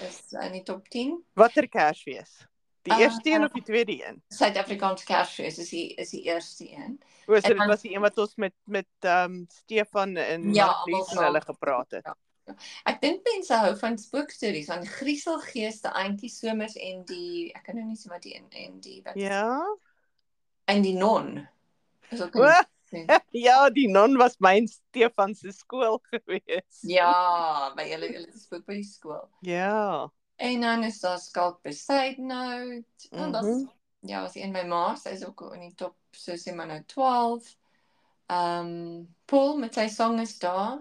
is 0.00 0.22
in 0.40 0.52
die 0.52 0.62
top 0.62 0.88
10. 0.88 1.18
Watter 1.38 1.68
Kersfees? 1.68 2.46
Die 2.82 2.92
uh, 2.92 2.98
eerste 2.98 3.30
een 3.30 3.44
uh, 3.44 3.46
of 3.46 3.52
die 3.52 3.62
tweede 3.62 3.94
een? 4.06 4.22
Suid-Afrikaanse 4.28 5.04
Kersfees 5.06 5.58
is 5.58 5.70
die 5.70 5.94
is 5.94 6.10
die 6.10 6.22
eerste 6.26 6.66
een. 6.70 6.98
O, 7.26 7.38
so 7.38 7.54
dit 7.54 7.66
was 7.66 7.84
die 7.84 7.94
een 7.94 8.02
wat 8.02 8.18
ons 8.18 8.34
met 8.34 8.54
met 8.64 8.90
ehm 9.00 9.36
um, 9.36 9.46
Stefan 9.62 10.16
en 10.16 10.54
ja, 10.54 10.82
Lisa 10.84 11.22
hulle 11.22 11.40
gepraat 11.40 11.90
het. 11.90 12.04
Ja. 12.04 12.16
Ek 12.90 12.98
dink 13.02 13.22
mense 13.26 13.54
hou 13.54 13.76
van 13.78 13.98
spookstories, 13.98 14.66
van 14.66 14.82
grieselgeeste, 14.86 15.92
eintjie 15.94 16.30
somers 16.32 16.74
en 16.74 17.04
die 17.06 17.52
ek 17.54 17.68
kan 17.68 17.78
nou 17.78 17.86
nie 17.86 17.98
sê 18.00 18.10
wat 18.10 18.24
die 18.26 18.34
en, 18.38 18.48
en 18.50 18.80
die 18.82 18.98
wat 19.04 19.18
Ja. 19.20 19.62
En 20.64 20.82
die 20.82 20.96
non. 20.98 21.36
Is 22.10 22.22
ook 22.22 22.34
ja, 23.46 23.70
die 23.70 23.88
non 23.88 24.16
was 24.16 24.36
my 24.38 24.66
Stefan 24.66 25.34
se 25.34 25.52
skool 25.52 26.00
gewees. 26.10 26.82
Ja, 26.88 27.72
by 27.76 27.86
hulle 27.90 28.10
hulle 28.12 28.38
spook 28.38 28.66
by 28.66 28.80
die 28.80 28.88
skool. 28.88 29.24
Ja. 29.46 30.10
En 30.42 30.60
dan 30.60 30.84
is 30.84 31.00
daar 31.00 31.18
skalk 31.18 31.62
beside 31.62 32.16
note. 32.18 33.08
En 33.10 33.18
mm 33.18 33.24
-hmm. 33.24 33.32
dan 33.32 33.72
ja, 34.00 34.22
was 34.22 34.34
in 34.34 34.52
my 34.52 34.64
ma, 34.66 34.94
sy 34.94 35.08
is 35.08 35.24
ook 35.26 35.44
in 35.54 35.60
die 35.60 35.74
top 35.74 35.96
so 36.10 36.36
sê 36.36 36.54
maar 36.54 36.66
nou 36.66 36.82
12. 36.86 37.56
Ehm 38.26 38.66
um, 38.66 39.14
Paul 39.24 39.56
met 39.58 39.74
sy 39.74 39.88
song 39.88 40.20
is 40.20 40.38
daar. 40.38 40.78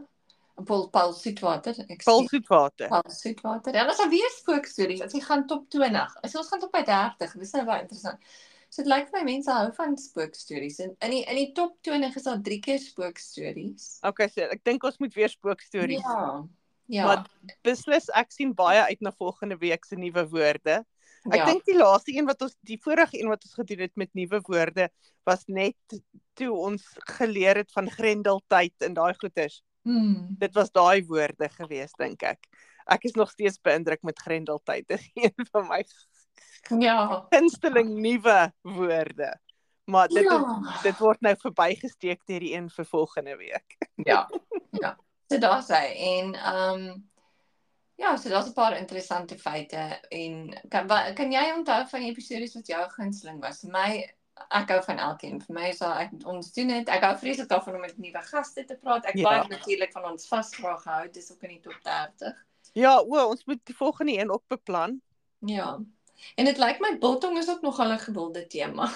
Paul 0.66 0.90
Paul 0.90 1.14
Soetwater. 1.14 1.76
Ek 1.88 2.04
Paul 2.04 2.28
Soetwater. 2.28 2.88
Paul 2.88 3.10
Soetwater. 3.10 3.76
Ja, 3.76 3.88
ons 3.88 4.02
het 4.02 4.10
weer 4.10 4.30
spookstories. 4.38 5.02
Ons 5.02 5.26
gaan 5.26 5.48
top 5.48 5.70
20. 5.70 6.16
As 6.22 6.36
ons 6.36 6.48
gaan 6.48 6.60
top 6.60 6.72
by 6.72 6.84
30. 6.88 7.38
Dis 7.40 7.54
nou 7.58 7.66
baie 7.66 7.82
interessant. 7.82 8.34
So 8.72 8.86
dit 8.86 8.88
lyk 8.88 9.10
vir 9.12 9.20
my 9.20 9.26
mense 9.28 9.52
hou 9.52 9.68
van 9.76 9.98
spookstories 10.00 10.78
en 10.80 10.94
in 11.04 11.12
die 11.12 11.22
in 11.28 11.38
die 11.42 11.50
top 11.58 11.74
20 11.84 12.16
is 12.16 12.28
daar 12.28 12.40
drie 12.44 12.62
keer 12.64 12.80
spookstories. 12.80 13.98
Okay, 14.08 14.30
so 14.32 14.48
ek 14.48 14.64
dink 14.64 14.86
ons 14.88 15.00
moet 15.04 15.18
weer 15.18 15.32
spookstories. 15.32 16.06
Ja. 16.06 16.46
Ja. 16.92 17.08
Maar 17.08 17.26
beslis 17.68 18.08
ek 18.20 18.32
sien 18.32 18.54
baie 18.56 18.80
uit 18.88 19.04
na 19.04 19.12
volgende 19.16 19.58
week 19.60 19.84
se 19.88 20.00
nuwe 20.00 20.24
woorde. 20.32 20.82
Ek 21.28 21.38
ja. 21.38 21.50
dink 21.52 21.68
die 21.68 21.76
laaste 21.76 22.16
een 22.16 22.28
wat 22.28 22.48
ons 22.48 22.56
die 22.68 22.80
vorige 22.82 23.20
een 23.20 23.30
wat 23.32 23.44
ons 23.46 23.60
gedoen 23.60 23.84
het 23.86 23.94
met 24.00 24.12
nuwe 24.18 24.40
woorde 24.48 24.88
was 25.28 25.44
net 25.52 26.00
toe 26.40 26.50
ons 26.56 26.88
geleer 27.18 27.60
het 27.62 27.72
van 27.76 27.92
grendeltyd 27.92 28.88
en 28.88 28.96
daai 28.98 29.14
goeters. 29.20 29.60
Hmm. 29.84 30.32
Dit 30.40 30.56
was 30.56 30.72
daai 30.72 31.04
woorde 31.12 31.52
gewees 31.60 31.92
dink 32.00 32.24
ek. 32.24 32.48
Ek 32.92 33.04
is 33.08 33.20
nog 33.20 33.36
steeds 33.36 33.60
beïndruk 33.62 34.02
met 34.08 34.20
grendeltyd. 34.20 34.88
Dit 34.88 35.00
is 35.04 35.28
een 35.28 35.48
van 35.52 35.68
my 35.68 35.84
Ja. 36.80 37.26
Instelling 37.30 37.90
nuwe 38.00 38.54
woorde. 38.62 39.40
Maar 39.84 40.08
dit 40.08 40.24
ja. 40.24 40.62
is, 40.76 40.82
dit 40.82 40.98
word 40.98 41.22
nou 41.22 41.36
verbygesteek 41.38 42.22
deur 42.26 42.40
die 42.40 42.54
een 42.54 42.70
vir 42.70 42.86
volgende 42.86 43.38
week. 43.38 43.78
Ja. 44.12 44.30
Ja. 44.72 44.98
So 45.28 45.38
daar 45.38 45.64
sê 45.64 45.82
en 45.96 46.36
ehm 46.36 46.86
um, 46.90 47.10
ja, 47.96 48.16
so 48.18 48.30
daar's 48.30 48.48
'n 48.50 48.54
paar 48.54 48.78
interessante 48.78 49.38
feite 49.38 50.00
en 50.10 50.58
kan 50.70 50.88
wat, 50.88 51.14
kan 51.14 51.32
jy 51.32 51.52
onthou 51.58 51.88
van 51.88 52.00
die 52.00 52.10
episode 52.10 52.54
wat 52.54 52.68
jou 52.68 52.90
gunsteling 52.90 53.42
was? 53.42 53.60
Vir 53.60 53.72
my 53.72 54.14
ek 54.50 54.70
hou 54.70 54.80
van 54.84 54.98
elkeen. 54.98 55.42
Vir 55.42 55.56
my 55.56 55.68
is 55.70 55.78
daar 55.78 56.00
ek 56.06 56.12
ons 56.26 56.52
doen 56.54 56.68
dit. 56.68 56.90
Ek 56.90 57.04
hou 57.04 57.18
vreeslik 57.18 57.50
daarvan 57.50 57.76
om 57.76 57.82
met 57.82 57.98
nuwe 57.98 58.22
gaste 58.22 58.66
te 58.66 58.78
praat. 58.82 59.06
Ek 59.06 59.16
ja. 59.16 59.30
baie 59.30 59.48
natuurlik 59.48 59.92
van 59.92 60.12
ons 60.12 60.28
vasvraag 60.28 60.82
gehou. 60.82 61.10
Dis 61.12 61.32
ook 61.32 61.44
in 61.44 61.50
die 61.50 61.60
top 61.60 61.78
30. 61.84 62.46
Ja, 62.74 62.98
o, 63.00 63.28
ons 63.28 63.46
moet 63.46 63.60
die 63.64 63.76
volgende 63.76 64.18
een 64.18 64.32
ook 64.32 64.44
beplan. 64.48 65.02
Ja. 65.40 65.80
En 66.36 66.46
dit 66.46 66.58
lyk 66.58 66.80
my 66.80 66.98
biltong 66.98 67.38
is 67.38 67.50
ook 67.50 67.62
nog 67.62 67.80
'n 67.80 68.00
gewilde 68.00 68.48
tema. 68.48 68.92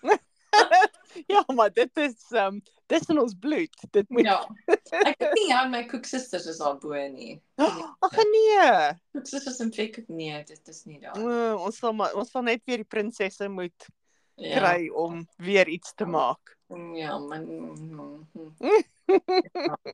ja, 1.26 1.44
maar 1.54 1.72
dit 1.72 1.96
is 1.96 2.30
ehm 2.30 2.54
um, 2.54 2.62
dis 2.86 3.06
in 3.06 3.20
ons 3.20 3.34
bloed. 3.40 3.76
Dit 3.90 4.08
moet 4.08 4.24
Ja. 4.24 4.48
Ek 4.90 5.18
het 5.18 5.32
nie 5.32 5.54
aan 5.54 5.70
my 5.70 5.84
koeksusters 5.86 6.46
is 6.46 6.58
daar 6.58 6.78
bo 6.78 6.94
nie. 7.08 7.42
Ag 8.06 8.16
nee. 8.16 8.92
Koeksusters 9.12 9.58
en 9.58 9.72
fik 9.72 10.02
nee, 10.08 10.44
dit 10.44 10.68
is 10.68 10.84
nie 10.84 11.00
daar. 11.00 11.18
Uh, 11.18 11.54
ons 11.62 11.76
sal 11.76 11.92
maar 11.92 12.14
ons 12.14 12.30
sal 12.30 12.42
net 12.42 12.62
weer 12.64 12.82
die 12.82 12.88
prinsesse 12.88 13.48
moet 13.48 13.86
ja. 14.34 14.58
kry 14.58 14.88
om 14.88 15.26
weer 15.36 15.68
iets 15.68 15.94
te 15.94 16.04
maak. 16.04 16.56
Ja, 16.94 17.18
man. 17.18 17.44
Mm. 17.44 18.54
ja. 19.52 19.78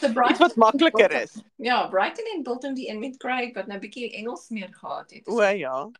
Dit 0.00 0.38
wat 0.38 0.54
makliker 0.54 1.10
is. 1.10 1.36
Ja, 1.56 1.88
Brighton 1.88 2.24
en 2.34 2.42
Bolton 2.42 2.74
die 2.74 2.88
een 2.90 2.98
met 2.98 3.16
Craig 3.16 3.52
wat 3.54 3.66
nou 3.66 3.78
'n 3.78 3.80
bietjie 3.80 4.12
Engels 4.12 4.48
meer 4.48 4.68
gehad 4.72 5.10
het. 5.10 5.28
O 5.28 5.42
ja. 5.42 5.90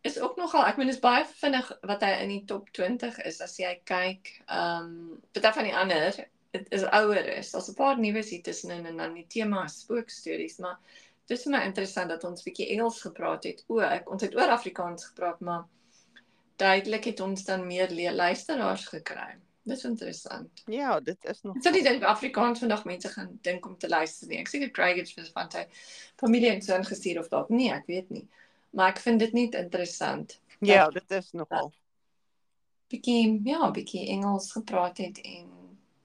Is 0.00 0.20
ook 0.20 0.36
nogal, 0.36 0.64
ek 0.64 0.76
meen 0.76 0.88
is 0.88 0.98
baie 0.98 1.24
vinnig 1.24 1.78
wat 1.80 2.00
hy 2.00 2.10
in 2.22 2.28
die 2.28 2.44
top 2.44 2.68
20 2.70 3.18
is 3.18 3.40
as 3.40 3.56
jy 3.56 3.80
kyk. 3.84 4.42
Ehm, 4.46 4.84
um, 4.84 5.22
baie 5.32 5.52
van 5.52 5.64
die 5.64 5.76
ander 5.76 6.28
dit 6.50 6.66
is 6.72 6.84
ouer 6.84 7.26
is. 7.36 7.50
Daar's 7.50 7.68
'n 7.68 7.74
paar 7.74 7.98
nuus 7.98 8.30
hier 8.30 8.42
tussenin 8.42 8.86
en 8.86 8.96
dan 8.96 9.14
die 9.14 9.26
tema 9.26 9.66
spookstories, 9.66 10.56
maar 10.56 10.78
dit 11.26 11.38
is 11.38 11.44
my 11.44 11.60
interessant 11.64 12.08
dat 12.08 12.24
ons 12.24 12.42
bietjie 12.42 12.68
Engels 12.68 13.00
gepraat 13.00 13.44
het. 13.44 13.64
O, 13.66 13.78
ek 13.78 14.10
ons 14.10 14.22
het 14.22 14.34
oor 14.34 14.48
Afrikaans 14.48 15.04
gepraat, 15.04 15.40
maar 15.40 15.64
duidelik 16.58 17.04
het 17.12 17.20
ons 17.20 17.44
dan 17.46 17.66
meer 17.66 17.92
luisteraars 18.12 18.86
gekry. 18.90 19.36
Dis 19.68 19.84
interessant. 19.84 20.62
Ja, 20.66 21.00
dit 21.00 21.24
is 21.24 21.42
nog. 21.42 21.56
So 21.60 21.70
nie 21.70 21.82
dink 21.84 22.04
Afrikaans 22.08 22.62
vandag 22.62 22.84
mense 22.88 23.08
gaan 23.12 23.34
dink 23.44 23.66
om 23.66 23.76
te 23.78 23.88
luister 23.88 24.28
nie. 24.30 24.40
Ek 24.40 24.48
seker 24.48 24.70
Craig 24.72 24.96
het 25.02 25.10
vir 25.12 25.28
van 25.34 25.50
sy 25.52 25.66
familie 26.20 26.54
en 26.54 26.62
so 26.64 26.76
ingestuur 26.78 27.20
of 27.20 27.28
dalk 27.32 27.52
nie, 27.52 27.68
ek 27.74 27.84
weet 27.90 28.08
nie. 28.14 28.24
Maar 28.70 28.94
ek 28.94 29.02
vind 29.04 29.20
dit 29.20 29.36
nie 29.36 29.48
interessant. 29.50 30.38
Ja, 30.64 30.88
dit 30.90 31.10
is 31.18 31.30
nogal. 31.36 31.70
Bietjie, 32.88 33.40
ja, 33.44 33.68
bietjie 33.70 34.06
Engels 34.14 34.48
gepraat 34.56 34.98
het 35.04 35.20
en 35.20 35.50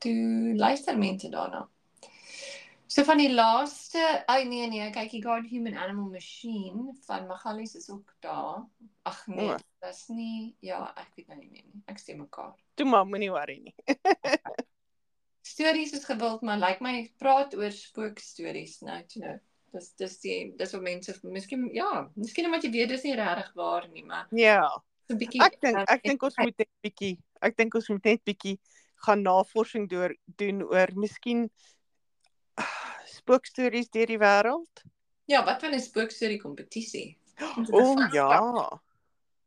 toe 0.03 0.55
luister 0.59 0.99
mense 0.99 1.29
daarna. 1.31 1.63
So 2.93 3.01
van 3.03 3.17
die 3.17 3.31
laaste, 3.33 4.01
ai 4.29 4.43
oh 4.43 4.49
nee 4.49 4.67
nee, 4.69 4.89
kyk 4.93 5.15
jy 5.15 5.21
God 5.23 5.47
Human 5.49 5.77
Animal 5.81 6.11
Machine 6.13 6.91
van 7.07 7.23
Magalies 7.25 7.73
is 7.79 7.87
ook 7.89 8.11
daar. 8.21 8.67
Ag 9.09 9.23
nee, 9.33 9.47
oh. 9.49 9.57
dis 9.81 10.01
nie 10.13 10.51
ja, 10.61 10.83
ek 11.01 11.15
weet 11.17 11.31
nou 11.31 11.39
nie 11.39 11.49
meer 11.49 11.63
nie. 11.65 11.81
Ek 11.89 11.97
stem 11.97 12.21
mekaar. 12.21 12.51
Toe 12.77 12.85
maar 12.85 13.09
moenie 13.09 13.31
worry 13.33 13.57
nie. 13.63 13.73
stories 15.53 15.95
is 15.97 16.05
gewild, 16.05 16.45
maar 16.45 16.61
lyk 16.61 16.77
like 16.77 16.85
my 16.85 16.93
praat 17.17 17.57
oor 17.57 17.73
spookstories 17.73 18.77
nou, 18.85 19.01
you 19.15 19.25
know. 19.25 19.41
Dis 19.73 19.89
dis 19.97 20.15
die 20.21 20.39
dis 20.61 20.77
wat 20.77 20.85
mense 20.85 21.17
miskien 21.25 21.65
ja, 21.73 21.89
miskien 22.13 22.45
omdat 22.51 22.69
jy 22.69 22.75
weet 22.77 22.93
dis 22.93 23.09
nie 23.09 23.17
regtig 23.17 23.53
waar 23.57 23.89
nie, 23.89 24.05
maar 24.05 24.29
Ja. 24.37 24.69
So 25.09 25.17
'n 25.17 25.23
bietjie 25.25 25.41
Ek 25.41 25.57
dink 25.65 25.81
ek 25.89 26.05
dink 26.05 26.29
ons 26.29 26.37
moet 26.37 26.61
net 26.61 26.73
bietjie 26.85 27.15
ek 27.41 27.57
dink 27.57 27.73
ons 27.73 27.89
moet 27.89 28.13
net 28.13 28.21
bietjie 28.21 28.59
gaan 29.07 29.25
navorsing 29.25 29.89
deur 29.89 30.13
doen 30.37 30.61
oor 30.61 30.93
miskien 30.93 31.49
spookstories 33.17 33.89
deur 33.89 34.05
die 34.05 34.19
wêreld? 34.19 34.83
Ja, 35.25 35.43
wat 35.45 35.61
van 35.61 35.73
'n 35.73 35.79
spookstorie 35.79 36.41
kompetisie? 36.41 37.17
O 37.71 37.79
oh, 37.79 38.11
ja. 38.11 38.81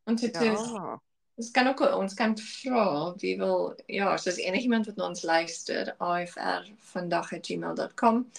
Ons 0.04 0.22
het 0.22 0.38
ja. 0.40 1.00
Ons 1.36 1.50
kan 1.50 1.66
ook 1.68 1.80
ons 1.80 2.14
kan 2.14 2.32
vra 2.38 3.14
wie 3.20 3.36
wil 3.36 3.75
ja, 3.86 4.16
soos 4.16 4.36
enigiemand 4.36 4.86
wat 4.86 5.00
ons 5.08 5.22
luister, 5.22 5.94
ifr 6.00 6.70
vandag@gmail.com. 6.92 8.30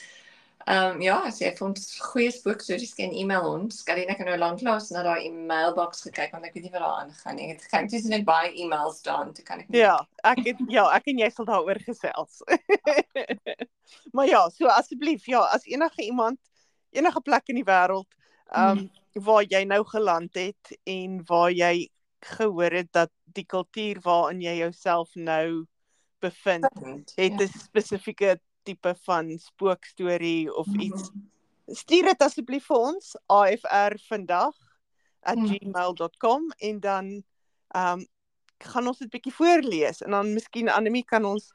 Ehm 0.66 0.96
um, 0.96 1.02
ja, 1.02 1.22
as 1.30 1.38
jy 1.40 1.52
vir 1.56 1.68
ons 1.68 1.86
goeie 2.02 2.32
spookstories 2.34 2.96
kan 2.98 3.14
e-mail 3.16 3.46
ons. 3.48 3.84
Karina 3.88 4.18
kan 4.18 4.28
nou 4.28 4.38
lanklaas 4.42 4.90
na 4.92 5.04
daai 5.06 5.28
e-mailbox 5.30 6.02
gekyk 6.10 6.34
want 6.36 6.50
ek 6.50 6.58
weet 6.58 6.66
nie 6.68 6.74
wat 6.74 6.84
daar 6.84 7.04
aangaan 7.04 7.40
nie. 7.40 7.52
Ek 7.54 7.70
kyk 7.72 7.88
dis 7.94 8.10
net 8.12 8.26
baie 8.28 8.52
e-mails 8.52 9.00
dan, 9.06 9.32
toe 9.38 9.46
kan 9.48 9.64
ek 9.64 9.70
nie. 9.70 9.80
Ja, 9.80 9.96
ek 10.28 10.44
het 10.50 10.64
ja, 10.74 10.90
ek 10.98 11.08
en 11.14 11.22
jy 11.24 11.30
sal 11.32 11.48
daaroor 11.48 11.80
gesels. 11.86 12.42
maar 14.16 14.28
ja, 14.28 14.44
so 14.52 14.68
asseblief, 14.74 15.30
ja, 15.32 15.46
as 15.56 15.70
enige 15.70 16.04
iemand 16.10 16.42
enige 16.92 17.22
plek 17.22 17.50
in 17.52 17.62
die 17.62 17.68
wêreld 17.68 18.10
ehm 18.56 18.88
um, 18.88 18.90
waar 19.26 19.46
jy 19.50 19.64
nou 19.66 19.82
geland 19.90 20.36
het 20.38 20.76
en 20.86 21.22
waar 21.26 21.50
jy 21.50 21.88
gehoor 22.36 22.72
het 22.72 22.92
dat 22.94 23.12
die 23.34 23.46
kultuur 23.46 23.98
waarin 24.04 24.42
jy 24.42 24.54
jouself 24.60 25.16
nou 25.16 25.66
bevind 26.22 26.68
het 27.16 27.16
ja. 27.16 27.46
'n 27.46 27.48
spesifieke 27.48 28.38
tipe 28.67 28.93
van 29.07 29.33
spookstorie 29.39 30.53
of 30.53 30.67
iets. 30.75 31.09
Mhm. 31.12 31.75
Stuur 31.75 32.12
dit 32.12 32.24
asseblief 32.24 32.67
vir 32.69 32.83
ons 32.91 33.15
AFR 33.27 33.97
vandag 34.07 34.55
Mhm. 35.36 35.45
@gmail.com 35.47 36.51
en 36.57 36.79
dan 36.79 37.24
ehm 37.67 38.00
um, 38.00 38.07
gaan 38.57 38.88
ons 38.88 38.97
dit 38.97 39.09
bietjie 39.09 39.33
voorlees 39.33 40.01
en 40.01 40.12
dan 40.12 40.33
miskien 40.33 40.69
Anemie 40.69 41.05
kan 41.05 41.25
ons 41.25 41.51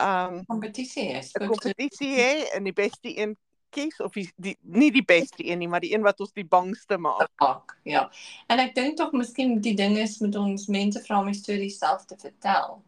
ehm 0.00 0.34
um, 0.34 0.44
kompetisie 0.46 1.06
is. 1.18 1.32
'n 1.32 1.46
kompetisie 1.46 2.14
hê 2.16 2.50
en 2.54 2.64
die 2.64 2.72
beste 2.72 3.18
een 3.18 3.36
kies 3.72 4.00
of 4.00 4.12
die, 4.12 4.28
die 4.36 4.56
nie 4.60 4.90
die 4.92 5.04
beste 5.04 5.46
een 5.46 5.58
nie, 5.58 5.68
maar 5.68 5.80
die 5.80 5.94
een 5.94 6.02
wat 6.04 6.20
ons 6.20 6.32
die 6.32 6.44
bangste 6.44 6.98
maak. 6.98 7.78
Ja. 7.88 8.10
En 8.46 8.58
ek 8.58 8.74
dink 8.74 8.96
tog 8.96 9.12
miskien 9.12 9.60
die 9.60 9.74
ding 9.74 9.96
is 9.96 10.18
met 10.18 10.36
ons 10.36 10.66
mense 10.66 11.00
vra 11.06 11.20
om 11.20 11.30
die 11.30 11.38
storie 11.38 11.70
self 11.70 12.04
te 12.04 12.16
vertel. 12.20 12.82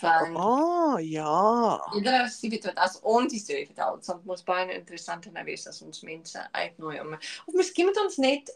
Want 0.00 0.36
O, 0.36 0.40
oh, 0.40 0.98
ja. 1.00 1.80
Ieder 1.94 2.22
as 2.24 2.40
jy 2.40 2.50
weet 2.50 2.64
wat 2.64 2.78
as 2.80 2.98
ons 3.02 3.32
die 3.32 3.40
storie 3.40 3.66
vertel, 3.66 3.96
dit 3.96 4.04
sal 4.04 4.20
mos 4.24 4.42
baie 4.44 4.72
interessant 4.74 5.26
en 5.26 5.32
nou 5.36 5.44
wees 5.44 5.66
as 5.68 5.82
ons 5.82 6.00
mense 6.02 6.48
uitnooi 6.52 7.00
om 7.00 7.12
of 7.14 7.54
miskien 7.54 7.86
moet 7.86 8.00
ons 8.04 8.16
net 8.16 8.50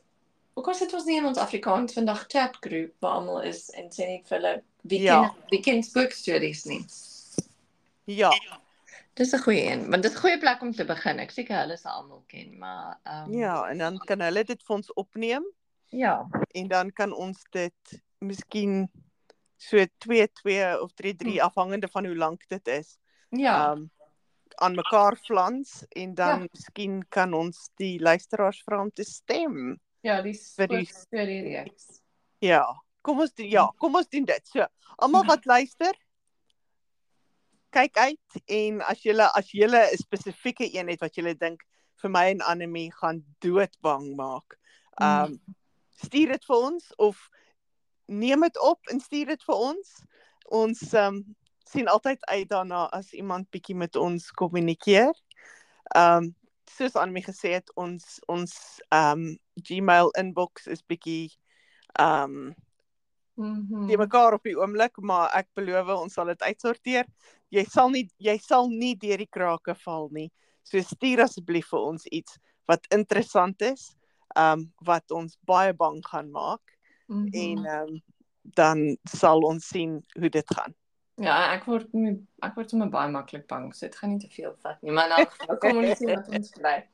Hoekom 0.59 0.75
sit 0.75 0.91
ons 0.95 1.05
nie 1.07 1.17
in 1.21 1.27
ons 1.29 1.39
Afrikaans 1.39 1.95
vandag 1.95 2.25
chat 2.27 2.57
groep 2.65 2.91
waar 3.05 3.21
almal 3.21 3.45
is 3.47 3.69
en 3.79 3.93
sê 3.95 4.09
net 4.09 4.25
vir 4.27 4.39
hulle 4.39 4.55
wie 4.91 5.03
Ja. 5.05 5.21
ken 5.21 5.45
wie 5.53 5.61
ken 5.63 5.83
spookstories 5.87 6.65
nie. 6.67 6.81
Ja. 8.07 8.33
Dis 9.15 9.33
'n 9.35 9.39
goeie 9.39 9.63
een, 9.71 9.91
want 9.91 10.03
dit 10.03 10.11
is 10.13 10.17
'n 10.19 10.21
goeie 10.21 10.39
plek 10.39 10.61
om 10.63 10.73
te 10.73 10.85
begin. 10.85 11.19
Ek 11.21 11.31
seker 11.31 11.57
hulle 11.61 11.77
sal 11.77 11.93
almal 12.03 12.25
ken, 12.27 12.59
maar 12.59 12.99
ehm 13.05 13.33
Ja, 13.39 13.69
en 13.69 13.79
dan 13.79 13.99
kan 13.99 14.21
hulle 14.21 14.45
dit 14.45 14.63
vir 14.63 14.77
ons 14.77 14.93
opneem 14.95 15.45
ja. 15.91 16.27
en 16.55 16.69
dan 16.69 16.93
kan 16.93 17.13
ons 17.13 17.45
dit 17.51 18.03
miskien 18.19 18.91
so 19.59 19.85
2 19.99 20.27
2 20.43 20.79
of 20.81 20.93
3 20.95 21.15
3 21.19 21.39
Hm. 21.41 21.45
afhangende 21.47 21.89
van 21.91 22.07
hoe 22.07 22.17
lank 22.17 22.47
dit 22.49 22.69
is. 22.69 22.97
Ja. 23.31 23.73
Um 23.73 23.91
aan 24.61 24.75
mekaar 24.75 25.15
flans 25.17 25.85
en 25.95 26.15
dan 26.15 26.27
Ja. 26.29 26.39
ja. 26.43 26.47
miskien 26.53 27.05
kan 27.09 27.35
ons 27.35 27.71
die 27.77 28.01
luisteraars 28.01 28.63
vra 28.65 28.81
om 28.81 28.91
te 28.91 29.05
stem. 29.05 29.79
ja, 30.01 30.23
die 30.23 30.35
vir 30.57 30.67
die- 30.69 30.87
storie 30.87 31.43
reeks. 31.43 32.01
Ja, 32.41 32.65
kom 33.03 33.21
ons 33.21 33.35
doen, 33.35 33.49
ja, 33.51 33.67
kom 33.79 33.95
ons 33.95 34.09
doen 34.09 34.25
dit. 34.25 34.47
So, 34.49 34.67
almal 34.97 35.25
wat 35.27 35.45
luister, 35.45 35.95
kyk 37.71 37.97
uit 37.99 38.39
en 38.47 38.81
as 38.83 39.03
jy 39.05 39.13
as 39.21 39.51
jy 39.53 39.67
'n 39.67 39.97
spesifieke 39.99 40.69
een 40.75 40.89
het 40.89 41.01
wat 41.01 41.15
jy 41.17 41.35
dink 41.35 41.63
vir 42.03 42.11
my 42.11 42.31
en 42.31 42.41
Anemie 42.43 42.91
gaan 42.93 43.25
doodbang 43.41 44.17
maak. 44.17 44.57
Um 45.01 45.39
stuur 46.03 46.29
dit 46.29 46.45
vir 46.45 46.57
ons 46.57 46.93
of 46.99 47.29
neem 48.09 48.41
dit 48.41 48.59
op 48.61 48.81
en 48.93 49.01
stuur 49.01 49.27
dit 49.35 49.45
vir 49.45 49.55
ons. 49.55 49.95
Ons 50.49 50.83
um 50.97 51.23
sien 51.69 51.89
altyd 51.93 52.25
uit 52.33 52.49
daarna 52.49 52.87
as 52.97 53.13
iemand 53.13 53.51
bietjie 53.53 53.77
met 53.77 53.97
ons 53.97 54.31
kommunikeer. 54.33 55.13
Um 55.97 56.35
soos 56.69 56.97
Anemie 57.01 57.25
gesê 57.25 57.55
het, 57.57 57.71
ons 57.77 58.19
ons 58.29 58.55
um 58.95 59.29
Gmail 59.65 60.11
inbox 60.21 60.67
is 60.67 60.83
bietjie 60.85 61.31
um 62.01 62.55
Mhm. 63.39 63.87
die 63.87 63.97
mekaar 63.97 64.35
op 64.35 64.43
die 64.43 64.57
oomblik, 64.59 64.97
maar 64.99 65.31
ek 65.39 65.47
beloof 65.55 65.93
ons 65.95 66.15
sal 66.15 66.27
dit 66.27 66.41
uitsorteer. 66.43 67.07
Jy 67.55 67.65
sal 67.71 67.91
nie 67.95 68.09
jy 68.19 68.35
sal 68.43 68.67
nie 68.69 68.97
deur 68.99 69.17
die 69.23 69.31
krake 69.31 69.77
val 69.85 70.09
nie. 70.11 70.33
So 70.65 70.81
stuur 70.83 71.23
asseblief 71.23 71.69
vir 71.71 71.79
ons 71.81 72.07
iets 72.11 72.39
wat 72.67 72.89
interessant 72.91 73.63
is, 73.63 73.95
um 74.37 74.73
wat 74.85 75.11
ons 75.15 75.39
baie 75.47 75.73
bang 75.73 76.03
gaan 76.05 76.33
maak 76.33 76.78
Mhm. 77.09 77.29
en 77.33 77.59
um 77.67 78.03
dan 78.55 78.97
sal 79.05 79.43
ons 79.45 79.67
sien 79.69 80.05
hoe 80.19 80.29
dit 80.31 80.47
gaan. 80.55 80.75
Ja, 81.21 81.53
ek 81.55 81.65
word 81.67 81.93
nie- 81.93 82.27
ek 82.43 82.55
word 82.57 82.71
sommer 82.71 82.89
baie 82.89 83.11
maklik 83.11 83.47
bang, 83.49 83.75
so 83.75 83.87
dit 83.87 83.97
gaan 83.97 84.11
nie 84.11 84.19
te 84.19 84.29
veel 84.29 84.55
vat 84.63 84.83
nie, 84.83 84.93
maar 84.93 85.27
geval 85.27 85.57
kom 85.59 85.77
ons 85.79 85.99
sien 85.99 86.09
wat 86.15 86.29
ons 86.39 86.51
kry. 86.51 86.85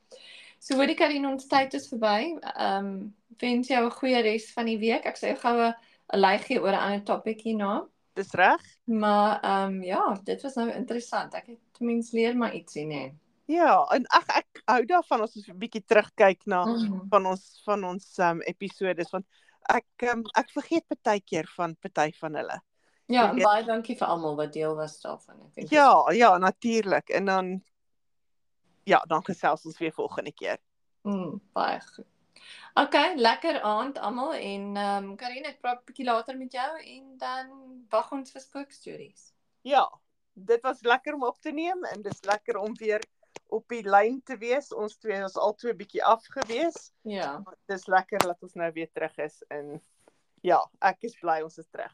So 0.59 0.75
hoorie 0.75 0.95
Karin, 0.95 1.25
ons 1.25 1.47
tyd 1.47 1.73
is 1.73 1.87
verby. 1.87 2.35
Ehm 2.55 2.85
um, 2.85 3.15
wens 3.39 3.67
jou 3.67 3.85
'n 3.85 3.91
goeie 3.91 4.21
res 4.21 4.51
van 4.53 4.65
die 4.65 4.77
week. 4.79 5.05
Ek 5.05 5.15
sê 5.17 5.27
jou 5.33 5.37
goue 5.37 5.73
'n 6.13 6.19
lei 6.19 6.37
gee 6.39 6.59
oor 6.61 6.71
'n 6.71 6.79
ander 6.79 7.03
topik 7.03 7.41
hierna. 7.41 7.85
Dis 8.15 8.31
reg? 8.33 8.61
Maar 8.87 9.39
ehm 9.43 9.73
um, 9.75 9.83
ja, 9.83 10.13
dit 10.23 10.41
was 10.41 10.55
nou 10.55 10.69
interessant. 10.71 11.33
Ek 11.35 11.45
het 11.47 11.59
ten 11.77 11.85
minste 11.87 12.15
leer 12.17 12.35
maar 12.37 12.53
ietsie, 12.55 12.85
nê. 12.85 13.13
Ja, 13.47 13.85
en 13.93 14.05
ag 14.09 14.25
ek 14.27 14.61
hou 14.65 14.85
daarvan 14.85 15.21
as 15.21 15.35
ons 15.35 15.47
'n 15.49 15.57
bietjie 15.59 15.83
terugkyk 15.85 16.45
na 16.47 16.65
Mhm. 16.65 17.07
van 17.09 17.25
ons 17.25 17.61
van 17.65 17.83
ons 17.83 18.17
um 18.19 18.41
episodes 18.41 19.11
want 19.11 19.25
ek 19.69 20.07
um, 20.11 20.23
ek 20.37 20.49
vergeet 20.53 20.97
baie 21.03 21.21
keer 21.21 21.47
van 21.55 21.75
party 21.75 22.11
van 22.19 22.35
hulle. 22.35 22.57
Ja, 23.05 23.27
Jy 23.27 23.29
en 23.29 23.41
baie 23.45 23.63
dankie 23.65 23.95
vir 23.97 24.07
almal 24.07 24.35
wat 24.35 24.53
deel 24.53 24.75
was 24.75 24.97
daarvan. 25.01 25.37
Ek 25.45 25.53
dink 25.53 25.55
dit 25.55 25.71
is 25.71 25.77
Ja, 25.77 26.11
ja, 26.11 26.37
natuurlik. 26.37 27.09
En 27.09 27.25
dan 27.25 27.53
ja, 28.85 28.99
dan 29.09 29.25
gesels 29.25 29.65
ons 29.65 29.77
weer 29.77 29.93
volgende 29.93 30.31
keer. 30.33 30.57
Mm, 31.01 31.41
baie 31.53 31.81
goed. 31.81 32.07
OK, 32.73 32.95
lekker 33.15 33.61
aand 33.61 33.97
almal 33.97 34.33
en 34.33 34.75
ehm 34.75 35.03
um, 35.03 35.15
Karine, 35.15 35.47
ek 35.47 35.61
praat 35.61 35.81
'n 35.81 35.85
bietjie 35.85 36.05
later 36.05 36.37
met 36.37 36.51
jou 36.53 36.71
en 36.81 37.17
dan 37.17 37.47
wag 37.89 38.11
ons 38.11 38.31
vir 38.31 38.41
spookstories. 38.41 39.31
Ja, 39.61 39.85
dit 40.33 40.61
was 40.61 40.81
lekker 40.81 41.13
om 41.13 41.23
op 41.23 41.39
te 41.41 41.51
neem 41.51 41.85
en 41.85 42.01
dis 42.01 42.23
lekker 42.23 42.57
om 42.57 42.75
weer 42.77 43.01
op 43.53 43.67
die 43.67 43.83
lyn 43.89 44.21
te 44.23 44.37
wees. 44.37 44.71
Ons 44.73 44.97
twee 44.97 45.19
is 45.23 45.37
al 45.37 45.53
twee 45.59 45.75
bietjie 45.75 46.03
afgewees. 46.03 46.91
Ja. 47.01 47.43
Dis 47.71 47.87
lekker 47.87 48.19
dat 48.19 48.41
ons 48.41 48.53
nou 48.53 48.71
weer 48.73 48.89
terug 48.93 49.17
is 49.17 49.43
en 49.47 49.77
ja, 50.45 50.59
ek 50.85 51.07
is 51.09 51.15
bly 51.21 51.39
ons 51.41 51.57
is 51.57 51.69
terug. 51.73 51.93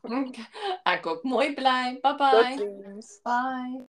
Ek 0.96 1.06
ook 1.06 1.22
mooi 1.24 1.52
bly. 1.54 1.98
Bye 2.02 2.16
bye. 2.18 2.56
Totsiens. 2.56 3.20
Bye. 3.24 3.86